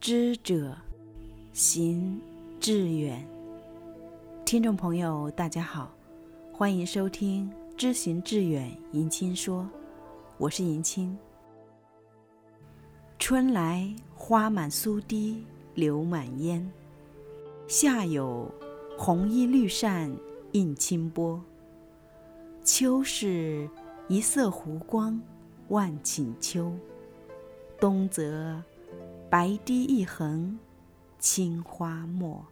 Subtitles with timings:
[0.00, 0.74] 知者
[1.52, 2.18] 行
[2.58, 3.22] 志远。
[4.46, 5.92] 听众朋友，大家好，
[6.54, 9.68] 欢迎收听《知行志远》迎亲说，
[10.38, 11.14] 我是迎亲。
[13.18, 15.44] 春来花满苏堤，
[15.74, 16.66] 柳满烟；
[17.68, 18.50] 夏有
[18.96, 20.10] 红衣绿扇
[20.52, 21.38] 映清波。
[22.64, 23.68] 秋是
[24.08, 25.20] 一色湖光
[25.68, 26.72] 万顷秋，
[27.78, 28.62] 冬则
[29.30, 30.58] 白堤一横
[31.20, 32.44] 青花墨。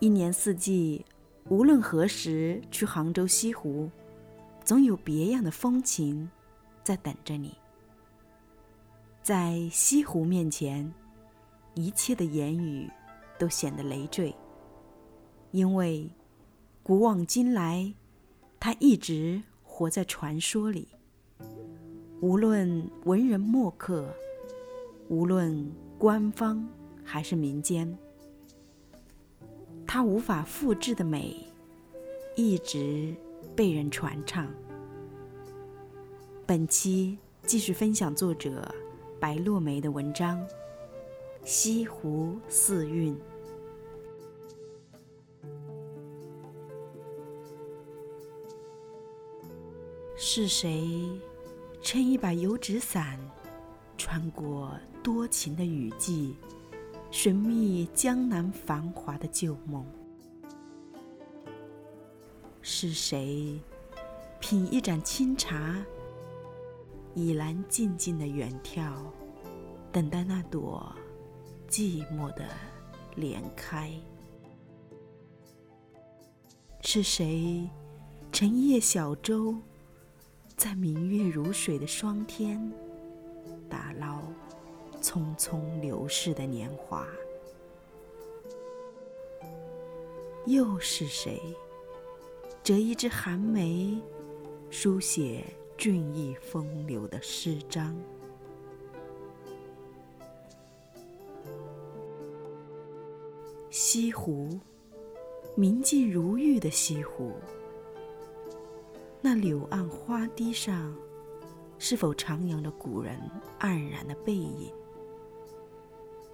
[0.00, 1.04] 一年四季，
[1.50, 3.90] 无论何时去杭州西湖，
[4.64, 6.30] 总有别样的风情
[6.82, 7.54] 在等着你。
[9.22, 10.90] 在西湖面前，
[11.74, 12.90] 一切的言语
[13.38, 14.34] 都显得累赘，
[15.50, 16.10] 因为
[16.82, 17.92] 古往今来，
[18.58, 20.88] 它一直活在传说里。
[22.20, 24.08] 无论文人墨客，
[25.08, 26.66] 无论官方
[27.04, 27.96] 还是民间，
[29.86, 31.36] 它无法复制的美，
[32.34, 33.14] 一直
[33.54, 34.48] 被人传唱。
[36.46, 38.74] 本期继续分享作者
[39.20, 40.38] 白落梅的文章
[41.44, 43.14] 《西湖四韵》。
[50.16, 51.20] 是谁？
[51.84, 53.20] 撑一把油纸伞，
[53.98, 56.34] 穿过多情的雨季，
[57.10, 59.84] 寻觅江南繁华的旧梦。
[62.62, 63.60] 是谁
[64.40, 65.76] 品一盏清茶，
[67.14, 68.94] 倚栏静静的远眺，
[69.92, 70.90] 等待那朵
[71.68, 72.48] 寂寞的
[73.14, 73.92] 莲开？
[76.80, 77.68] 是谁
[78.32, 79.54] 乘一叶小舟？
[80.56, 82.72] 在明月如水的霜天，
[83.68, 84.22] 打捞
[85.02, 87.06] 匆匆流逝的年华。
[90.46, 91.40] 又是谁
[92.62, 94.00] 折一枝寒梅，
[94.70, 95.44] 书写
[95.76, 97.96] 俊逸风流的诗章？
[103.70, 104.58] 西湖，
[105.56, 107.32] 明净如玉的西湖。
[109.26, 110.94] 那柳岸花堤上，
[111.78, 113.18] 是否徜徉着古人
[113.58, 114.70] 黯然的背影？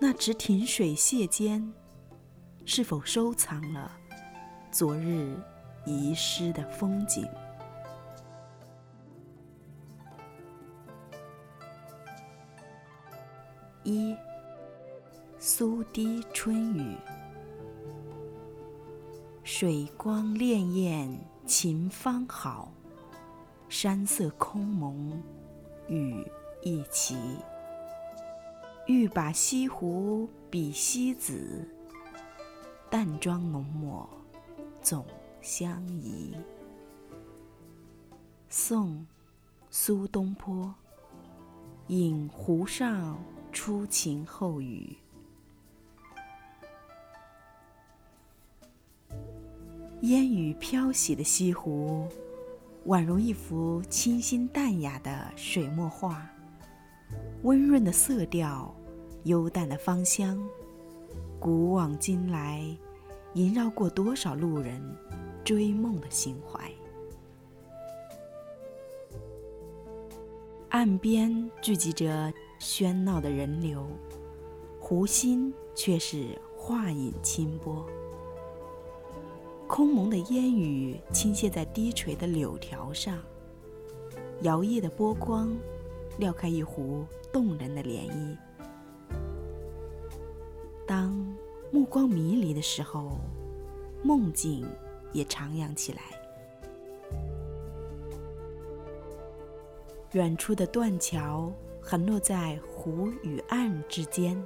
[0.00, 1.72] 那池亭水榭间，
[2.64, 3.96] 是否收藏了
[4.72, 5.38] 昨日
[5.86, 7.24] 遗失的风景？
[13.84, 14.16] 一
[15.38, 16.96] 苏堤春雨，
[19.44, 22.72] 水光潋滟晴方好。
[23.70, 25.22] 山色空蒙，
[25.86, 26.26] 雨
[26.60, 27.16] 亦奇。
[28.88, 31.64] 欲把西湖比西子，
[32.90, 34.10] 淡妆浓抹
[34.82, 35.06] 总
[35.40, 36.34] 相宜。
[38.48, 39.06] 宋，
[39.70, 40.74] 苏东坡。
[41.86, 43.16] 饮湖上
[43.52, 44.96] 初晴后雨。
[50.00, 52.08] 烟雨飘洗的西湖。
[52.90, 56.28] 宛如一幅清新淡雅的水墨画，
[57.44, 58.74] 温润的色调，
[59.22, 60.36] 幽淡的芳香，
[61.38, 62.66] 古往今来，
[63.34, 64.82] 萦绕过多少路人
[65.44, 66.68] 追梦的心怀。
[70.70, 73.86] 岸边聚集着喧闹的人流，
[74.80, 77.86] 湖心却是画影清波。
[79.72, 83.16] 空蒙的烟雨倾泻在低垂的柳条上，
[84.42, 85.56] 摇曳的波光
[86.18, 88.36] 撩开一湖动人的涟漪。
[90.84, 91.14] 当
[91.70, 93.20] 目光迷离的时候，
[94.02, 94.66] 梦境
[95.12, 96.00] 也徜徉起来。
[100.10, 104.36] 远处的断桥横落在湖与岸之间，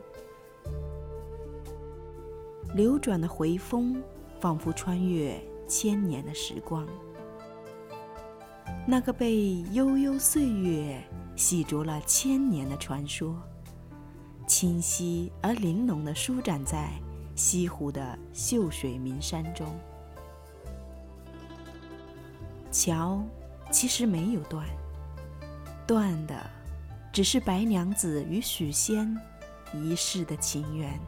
[2.75, 4.03] 流转的回风。
[4.45, 6.87] 仿佛穿越千年的时光，
[8.87, 11.03] 那个被悠悠岁月
[11.35, 13.35] 洗濯了千年的传说，
[14.47, 16.91] 清晰而玲珑地舒展在
[17.35, 19.67] 西湖的秀水名山中。
[22.71, 23.25] 桥
[23.71, 24.67] 其实没有断，
[25.87, 26.35] 断的
[27.11, 29.19] 只是白娘子与许仙
[29.73, 31.01] 一世的情缘。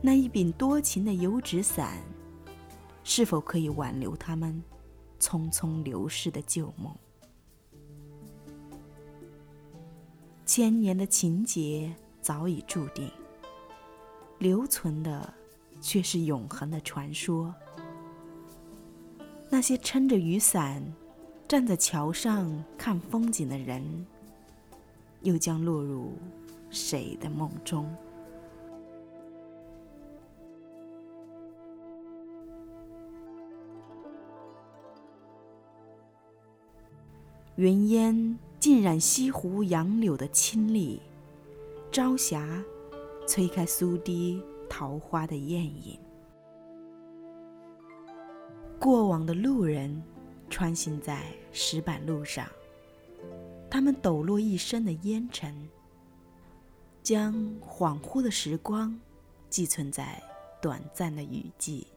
[0.00, 1.98] 那一柄多情的油纸伞，
[3.02, 4.62] 是否可以挽留他们
[5.18, 6.94] 匆匆流逝的旧梦？
[10.46, 11.92] 千年的情节
[12.22, 13.10] 早已注定，
[14.38, 15.34] 留存的
[15.80, 17.52] 却是永恒的传说。
[19.50, 20.82] 那些撑着雨伞
[21.48, 24.06] 站在桥上看风景的人，
[25.22, 26.12] 又将落入
[26.70, 27.92] 谁的梦中？
[37.58, 40.96] 云烟浸染西湖杨柳的青绿，
[41.90, 42.62] 朝霞
[43.26, 44.40] 吹开苏堤
[44.70, 45.98] 桃花的艳影。
[48.78, 50.00] 过往的路人
[50.48, 52.46] 穿行在石板路上，
[53.68, 55.52] 他们抖落一身的烟尘，
[57.02, 58.96] 将恍惚的时光
[59.50, 60.22] 寄存在
[60.62, 61.88] 短暂的雨季。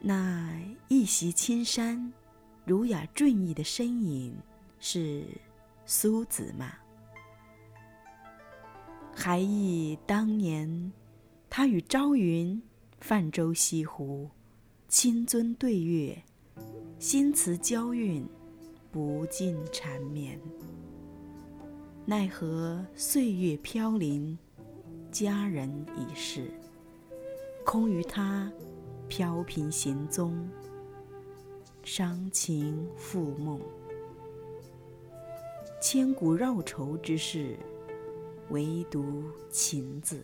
[0.00, 0.52] 那
[0.88, 2.10] 一袭青衫、
[2.64, 4.34] 儒雅俊逸的身影，
[4.80, 5.22] 是
[5.84, 6.72] 苏子吗？
[9.14, 10.90] 还忆当年，
[11.50, 12.62] 他与朝云
[13.00, 14.30] 泛舟西湖，
[14.88, 16.22] 清樽对月，
[16.98, 18.26] 新词娇韵，
[18.90, 20.40] 不尽缠绵。
[22.06, 24.38] 奈何岁月飘零，
[25.12, 26.50] 佳人已逝，
[27.62, 28.50] 空余他。
[29.08, 30.46] 飘萍行踪，
[31.90, 33.58] 伤情复梦。
[35.80, 37.56] 千古绕愁之事，
[38.50, 40.22] 唯独情字。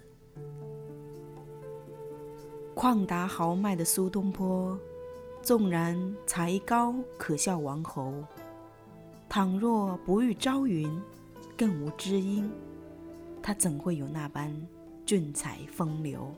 [2.74, 4.78] 旷达豪迈的苏东坡，
[5.40, 8.12] 纵然才高可笑王侯，
[9.26, 11.00] 倘若不遇朝云，
[11.56, 12.52] 更无知音，
[13.42, 14.54] 他怎会有那般
[15.06, 16.30] 俊才风流？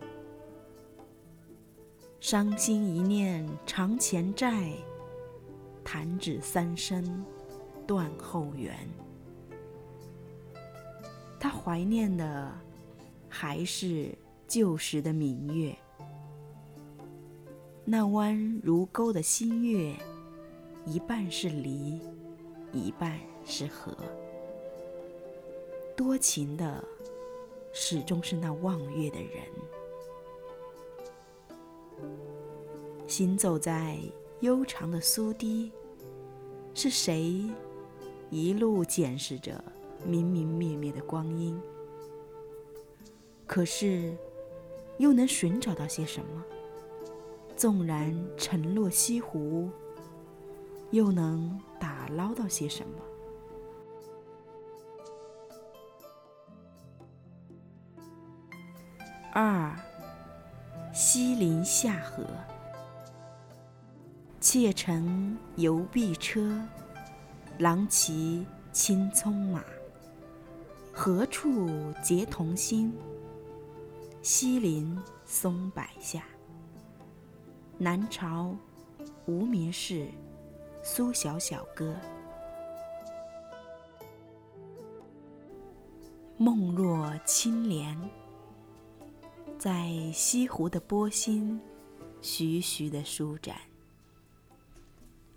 [2.21, 4.73] 伤心一念偿前债，
[5.89, 7.25] 弹指三生
[7.87, 8.77] 断后缘。
[11.39, 12.53] 他怀念的
[13.29, 14.13] 还是
[14.49, 15.73] 旧时的明月，
[17.85, 19.95] 那弯如钩的新月，
[20.87, 22.01] 一半是离，
[22.73, 23.97] 一半是合。
[25.97, 26.83] 多情的，
[27.73, 29.31] 始终是那望月的人。
[33.07, 33.99] 行走在
[34.41, 35.71] 悠长的苏堤，
[36.79, 37.43] 是谁
[38.29, 39.65] 一路检视着
[40.05, 41.59] 明明灭灭的光阴？
[43.47, 44.15] 可是，
[44.99, 46.45] 又能寻找到些什么？
[47.57, 49.71] 纵然沉落西湖，
[50.91, 53.01] 又能打捞到些什么？
[59.33, 59.75] 二，
[60.93, 62.23] 西林下河。
[64.49, 66.57] 妾乘游碧车，
[67.59, 69.65] 郎骑青葱马。
[70.93, 71.69] 何处
[72.01, 72.97] 结同心？
[74.23, 76.23] 西林松柏下。
[77.77, 78.55] 南朝
[79.27, 80.07] 无名氏
[80.81, 81.97] 苏小小歌。
[86.37, 87.99] 梦若青莲，
[89.59, 91.61] 在西湖的波心，
[92.23, 93.57] 徐徐的舒展。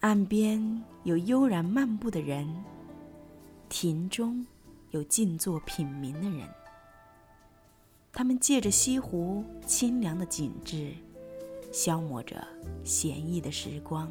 [0.02, 2.48] 岸边有悠然漫步的人，
[3.68, 4.46] 亭中
[4.92, 6.48] 有静坐品茗的人。
[8.14, 10.94] 他们借着西湖清凉的景致，
[11.70, 12.42] 消磨着
[12.86, 14.10] 闲逸的时光。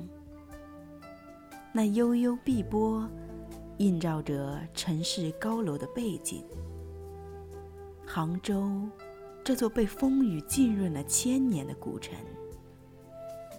[1.73, 3.09] 那悠悠碧波，
[3.79, 6.45] 映照着城市高楼的背景。
[8.05, 8.87] 杭州，
[9.43, 12.15] 这座被风雨浸润了千年的古城，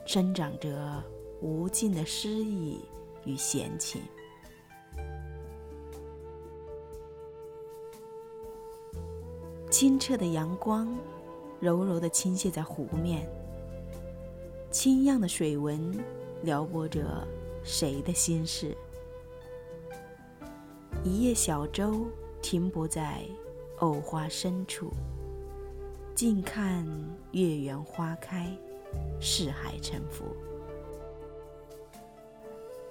[0.06, 1.04] 生长着。
[1.42, 2.82] 无尽的诗意
[3.24, 4.02] 与闲情，
[9.70, 10.94] 清澈的阳光
[11.60, 13.26] 柔柔的倾泻在湖面，
[14.70, 15.98] 清漾的水纹
[16.42, 17.26] 撩拨着
[17.64, 18.76] 谁的心事？
[21.06, 22.06] 一叶小舟
[22.42, 23.24] 停泊在
[23.78, 24.92] 藕花深处，
[26.14, 26.86] 静看
[27.32, 28.54] 月圆花开，
[29.22, 30.26] 四海沉浮。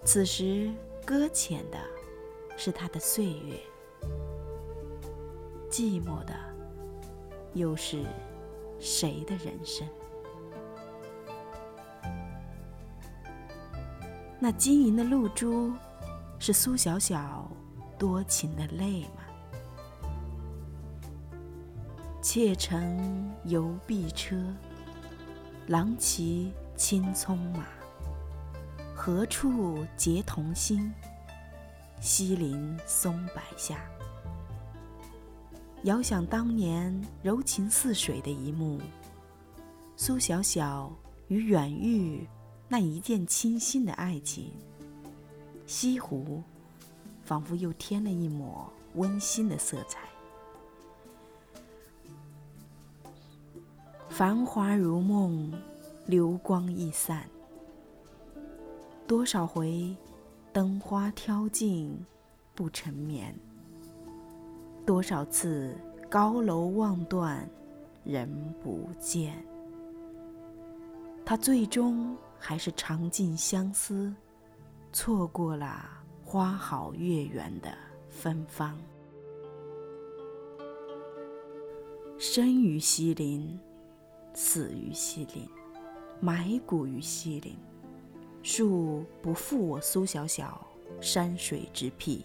[0.04, 0.70] 此时
[1.04, 1.78] 搁浅的
[2.56, 3.60] 是他的岁月，
[5.70, 6.34] 寂寞的
[7.52, 8.04] 又是
[8.80, 9.86] 谁的人生？
[14.40, 15.72] 那晶莹的露珠
[16.38, 17.50] 是苏小小
[17.98, 19.24] 多情的泪吗？
[22.22, 24.36] 妾乘游碧车，
[25.66, 27.66] 郎骑青葱马。
[29.08, 30.92] 何处结同心？
[31.98, 33.80] 西林松柏下，
[35.84, 38.78] 遥想当年柔情似水的一幕。
[39.96, 40.92] 苏小小
[41.28, 42.28] 与远玉
[42.68, 44.52] 那一见倾心的爱情，
[45.66, 46.42] 西湖
[47.24, 50.00] 仿佛又添了一抹温馨的色彩。
[54.10, 55.50] 繁华如梦，
[56.04, 57.26] 流光易散。
[59.08, 59.96] 多少回
[60.52, 61.98] 灯花挑尽
[62.54, 63.34] 不成眠，
[64.84, 65.74] 多少次
[66.10, 67.48] 高楼望断
[68.04, 68.28] 人
[68.62, 69.42] 不见。
[71.24, 74.14] 他最终还是尝尽相思，
[74.92, 75.88] 错过了
[76.22, 77.72] 花好月圆的
[78.10, 78.78] 芬芳。
[82.18, 83.58] 生于西林，
[84.34, 85.48] 死于西林，
[86.20, 87.56] 埋骨于西林，
[88.50, 90.66] 树不负我苏小小
[91.02, 92.24] 山水之癖。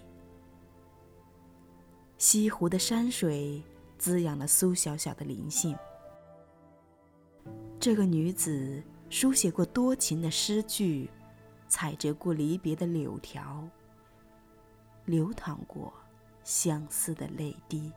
[2.16, 3.62] 西湖的山水
[3.98, 5.76] 滋养了苏小小的灵性。
[7.78, 8.82] 这个女子。
[9.10, 11.08] 书写过多情的诗句，
[11.68, 13.62] 采摘过离别的柳条，
[15.04, 15.92] 流淌过
[16.42, 17.92] 相思的泪滴，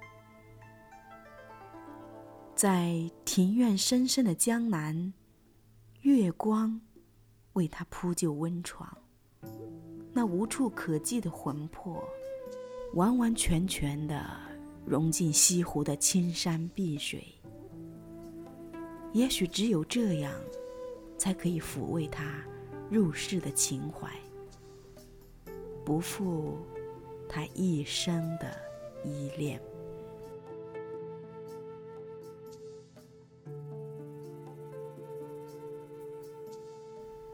[2.53, 5.11] 在庭院深深的江南，
[6.01, 6.79] 月光
[7.57, 8.87] 为他铺就温床，
[10.13, 12.01] 那无处可寄的魂魄，
[12.93, 14.25] 完完全全的
[14.85, 17.23] 融进西湖的青山碧水。
[19.11, 20.31] 也许只有这样。
[21.19, 22.43] 才可以抚慰他
[22.91, 24.07] 入世的情怀，
[25.83, 26.59] 不负
[27.27, 28.55] 他一生的
[29.03, 29.59] 依恋。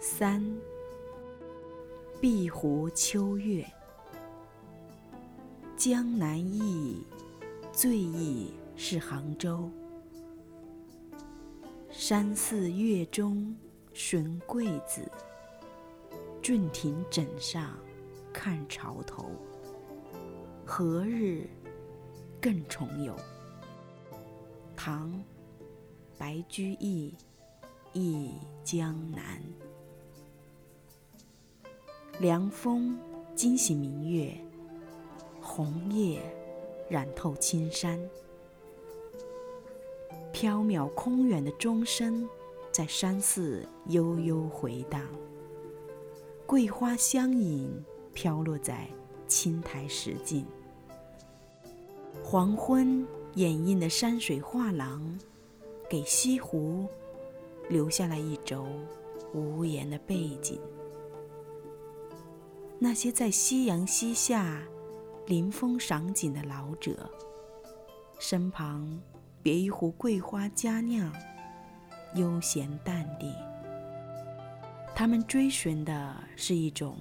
[0.06, 0.44] 三，
[2.20, 3.66] 碧湖秋月，
[5.78, 7.08] 江南忆，
[7.72, 9.72] 最忆是杭州。
[11.90, 13.56] 山寺月中。
[13.94, 15.10] 寻桂子，
[16.42, 17.78] 郡亭枕上
[18.34, 19.32] 看潮头。
[20.66, 21.48] 何日
[22.42, 23.16] 更重游？
[24.76, 25.14] 唐·
[26.18, 27.16] 白居易
[27.94, 28.34] 《忆
[28.66, 29.40] 江南》。
[32.24, 32.98] 凉风
[33.36, 34.34] 惊醒明月，
[35.42, 36.22] 红叶
[36.88, 38.00] 染透青山。
[40.32, 42.26] 缥缈空远的钟声。
[42.72, 45.02] 在山寺悠悠回荡，
[46.48, 48.88] 桂花香影飘落在
[49.28, 50.46] 青苔石径，
[52.24, 55.20] 黄昏掩映的山水画廊，
[55.90, 56.88] 给西湖
[57.70, 58.66] 留下了一轴
[59.34, 60.58] 无言的背景。
[62.84, 64.62] 那些在夕阳西下
[65.26, 67.10] 临风赏景的老者，
[68.20, 69.00] 身旁
[69.42, 71.10] 别一壶桂花佳酿。
[72.16, 73.34] 悠闲淡定，
[74.94, 76.98] 他们追寻的是一种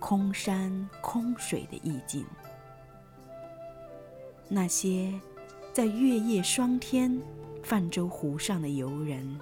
[0.00, 2.24] 空山空水的意境。
[4.48, 5.12] 那些
[5.74, 7.20] 在月夜霜天
[7.62, 9.38] 泛舟湖上的游人，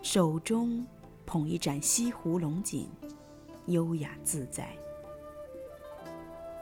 [0.00, 0.84] 手中
[1.26, 2.88] 捧一盏西湖龙井，
[3.66, 4.68] 优雅自在。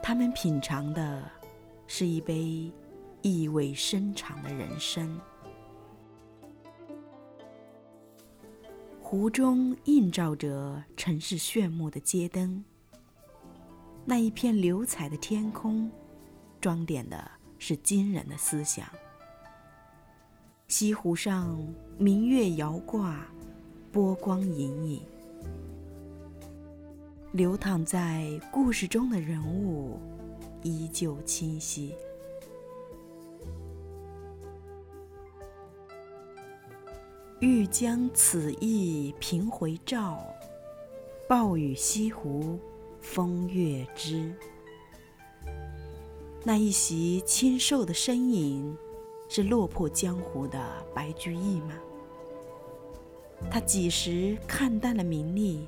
[0.03, 1.29] 他们品尝的
[1.87, 2.71] 是一杯
[3.21, 5.19] 意味深长的人生。
[9.01, 12.63] 湖中映照着城市炫目的街灯，
[14.05, 15.91] 那一片流彩的天空，
[16.61, 17.29] 装点的
[17.59, 18.87] 是惊人的思想。
[20.69, 21.61] 西湖上
[21.97, 23.25] 明月遥挂，
[23.91, 25.01] 波光隐隐，
[27.31, 29.97] 流淌在故事中的人物
[30.63, 31.95] 依旧清晰。
[37.39, 40.21] 欲将此意凭回照，
[41.29, 42.59] 暴雨西湖
[42.99, 44.33] 风月知。
[46.43, 48.75] 那一袭清瘦的身影，
[49.29, 51.75] 是落魄江湖的白居易吗？
[53.49, 55.65] 他几时看淡了名利，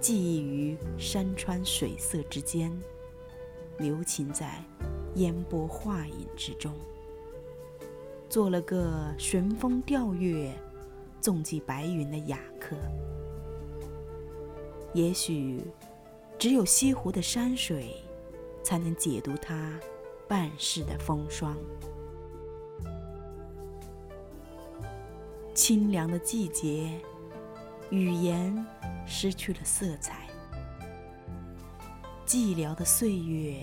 [0.00, 2.72] 寄意于山川水色之间，
[3.78, 4.64] 留情在
[5.16, 6.72] 烟波画影之中，
[8.28, 10.52] 做了个寻风钓月。
[11.20, 12.74] 纵迹白云的雅客，
[14.94, 15.60] 也许
[16.38, 17.94] 只有西湖的山水，
[18.62, 19.78] 才能解读他
[20.26, 21.54] 半世的风霜。
[25.52, 26.98] 清凉的季节，
[27.90, 28.66] 语言
[29.06, 30.26] 失去了色彩，
[32.24, 33.62] 寂寥的岁月，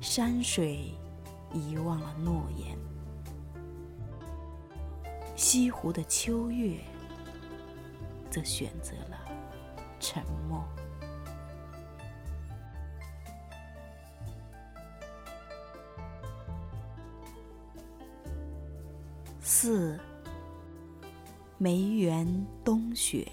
[0.00, 0.94] 山水
[1.52, 2.76] 遗忘了诺言；
[5.36, 6.78] 西湖的秋月，
[8.30, 9.18] 则选择了
[10.00, 10.64] 沉默。
[19.40, 19.98] 四，
[21.58, 23.26] 梅园冬雪。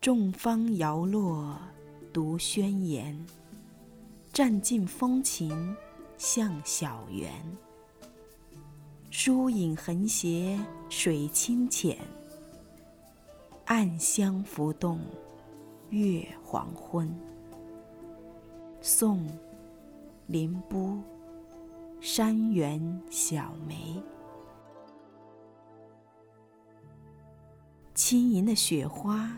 [0.00, 1.58] 众芳摇落
[2.12, 3.26] 独宣言，
[4.32, 5.76] 占尽风情
[6.16, 7.32] 向小园。
[9.10, 10.56] 疏影横斜
[10.88, 11.98] 水清浅，
[13.64, 15.00] 暗香浮动
[15.90, 17.12] 月黄昏。
[18.80, 19.26] 宋，
[20.28, 20.96] 林波。
[22.00, 24.00] 山园小梅，
[27.92, 29.36] 轻盈的雪花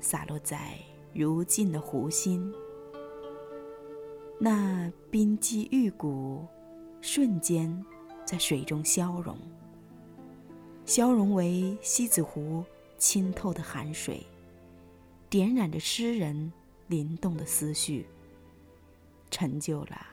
[0.00, 0.78] 洒落在
[1.12, 2.52] 如镜的湖心，
[4.38, 6.46] 那冰肌玉骨
[7.00, 7.84] 瞬间
[8.24, 9.36] 在水中消融，
[10.84, 12.64] 消融为西子湖
[12.96, 14.24] 清透的寒水，
[15.28, 16.52] 点染着诗人
[16.86, 18.06] 灵动的思绪，
[19.30, 20.06] 成就了。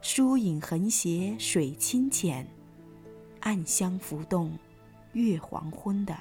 [0.00, 2.48] 疏影横斜水清浅，
[3.40, 4.58] 暗香浮动
[5.12, 6.16] 月黄昏的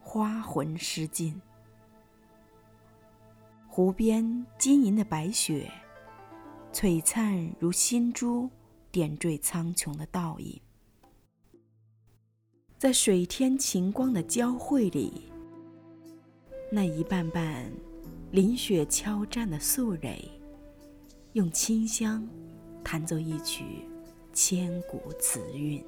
[0.00, 1.40] 花魂诗境。
[3.72, 5.70] 湖边晶莹的白雪，
[6.72, 8.50] 璀璨如星珠，
[8.90, 10.60] 点缀苍穹的倒影。
[12.76, 15.22] 在水天晴光的交汇里，
[16.72, 17.70] 那一瓣瓣
[18.32, 20.28] 淋雪敲绽的素蕊，
[21.34, 22.28] 用清香。
[22.82, 23.86] 弹奏一曲
[24.32, 25.84] 千古词韵。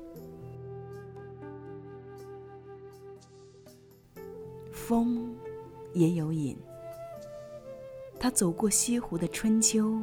[4.70, 5.34] 风
[5.94, 6.56] 也有影，
[8.22, 10.00] 他走过西湖的春秋，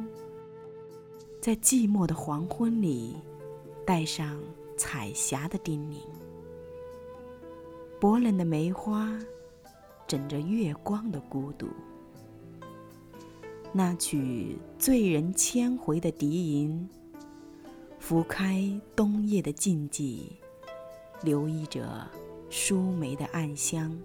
[1.40, 3.16] 在寂寞的黄昏里，
[3.86, 4.38] 带上
[4.76, 6.02] 彩霞的叮咛。
[7.98, 9.18] 薄冷的梅花，
[10.06, 11.66] 枕着月光的孤独。
[13.72, 16.86] 那曲醉人千回的笛吟，
[17.98, 20.24] 拂开冬夜的静寂，
[21.22, 22.06] 留意着
[22.50, 23.98] 疏梅的暗香。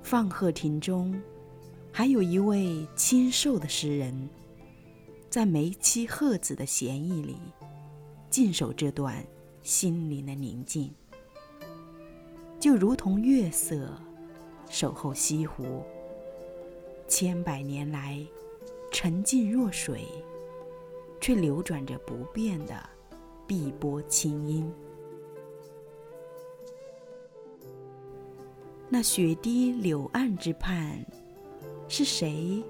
[0.00, 1.20] 放鹤亭中，
[1.96, 4.28] 还有一位清瘦的诗人，
[5.30, 7.38] 在梅妻鹤子的闲意里，
[8.28, 9.26] 静守这段
[9.62, 10.92] 心灵的宁静，
[12.60, 13.98] 就如同月色
[14.68, 15.82] 守候西湖。
[17.08, 18.22] 千百年来，
[18.92, 20.04] 沉静若水，
[21.18, 22.78] 却流转着不变的
[23.46, 24.70] 碧波清音。
[28.90, 31.02] 那雪滴柳岸之畔，
[31.88, 32.62] 是谁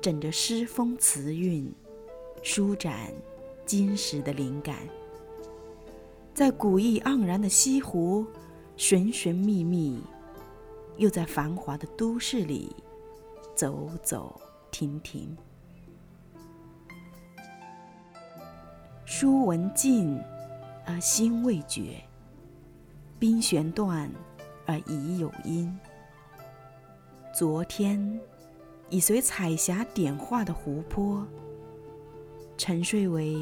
[0.00, 1.72] 枕着诗风词韵，
[2.42, 3.12] 舒展
[3.66, 4.76] 今时的灵感？
[6.32, 8.24] 在古意盎然的西湖，
[8.76, 10.00] 寻寻觅觅，
[10.96, 12.74] 又在繁华的都市里。
[13.54, 15.36] 走走停停，
[19.04, 20.18] 书文尽
[20.86, 22.02] 而心未绝，
[23.18, 24.10] 冰弦断
[24.66, 25.78] 而已有音。
[27.32, 28.20] 昨天
[28.92, 31.26] 已随彩霞点化的湖泊，
[32.58, 33.34] 沉睡为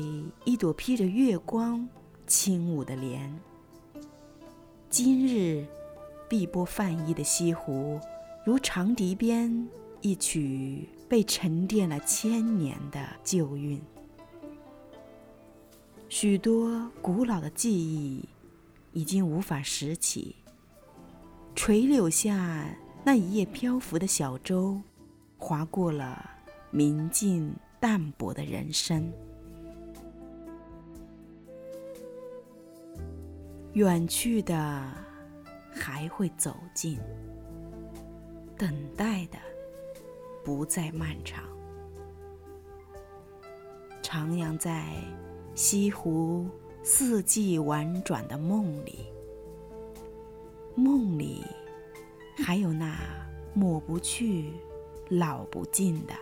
[0.45, 1.89] 一朵披着月光
[2.25, 3.37] 轻舞的莲。
[4.89, 5.67] 今日
[6.29, 7.99] 碧波泛溢的西湖，
[8.47, 9.69] 如长笛边。
[10.03, 13.79] 一曲被沉淀了千年的旧韵，
[16.09, 18.27] 许多古老的记忆
[18.95, 20.37] 已经无法拾起。
[21.55, 22.67] 垂柳下
[23.05, 24.81] 那一叶漂浮的小舟，
[25.41, 26.31] 划过了
[26.71, 29.13] 明净淡泊的人生。
[33.73, 34.85] 远去的
[35.73, 37.01] 还会走近，
[38.57, 39.39] 等待的。
[40.43, 41.45] 不再漫长，
[44.03, 44.95] 徜徉在
[45.55, 46.49] 西湖
[46.83, 49.13] 四季婉转的梦里，
[50.75, 51.45] 梦里
[52.39, 52.99] 还有那
[53.53, 54.55] 抹不去、
[55.11, 56.15] 老不尽的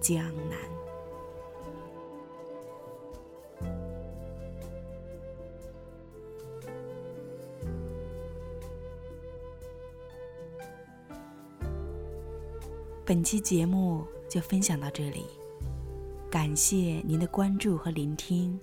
[0.00, 0.56] 江南。
[13.04, 15.26] 本期节目就分享到这里，
[16.28, 18.58] 感谢您的关注和聆听。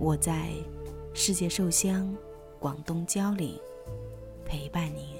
[0.00, 0.50] 我在
[1.12, 2.16] 世界寿乡
[2.58, 3.60] 广东蕉岭
[4.44, 5.19] 陪伴您。